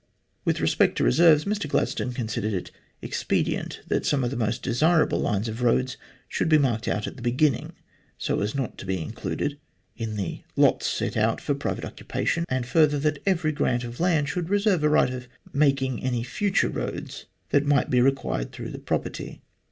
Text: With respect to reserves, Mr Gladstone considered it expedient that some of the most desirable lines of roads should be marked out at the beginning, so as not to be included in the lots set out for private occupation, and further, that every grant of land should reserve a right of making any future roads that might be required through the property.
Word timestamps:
With 0.45 0.59
respect 0.59 0.97
to 0.97 1.03
reserves, 1.03 1.45
Mr 1.45 1.69
Gladstone 1.69 2.11
considered 2.11 2.53
it 2.55 2.71
expedient 3.03 3.81
that 3.87 4.03
some 4.03 4.23
of 4.23 4.31
the 4.31 4.35
most 4.35 4.63
desirable 4.63 5.19
lines 5.19 5.47
of 5.47 5.61
roads 5.61 5.95
should 6.27 6.49
be 6.49 6.57
marked 6.57 6.87
out 6.87 7.05
at 7.05 7.17
the 7.17 7.21
beginning, 7.21 7.73
so 8.17 8.39
as 8.41 8.55
not 8.55 8.79
to 8.79 8.87
be 8.87 8.99
included 8.99 9.59
in 9.95 10.15
the 10.15 10.41
lots 10.55 10.87
set 10.87 11.15
out 11.15 11.39
for 11.39 11.53
private 11.53 11.85
occupation, 11.85 12.45
and 12.49 12.65
further, 12.65 12.97
that 12.97 13.19
every 13.27 13.51
grant 13.51 13.83
of 13.83 13.99
land 13.99 14.27
should 14.27 14.49
reserve 14.49 14.81
a 14.83 14.89
right 14.89 15.13
of 15.13 15.27
making 15.53 16.03
any 16.03 16.23
future 16.23 16.69
roads 16.69 17.27
that 17.51 17.67
might 17.67 17.91
be 17.91 18.01
required 18.01 18.51
through 18.51 18.71
the 18.71 18.79
property. 18.79 19.39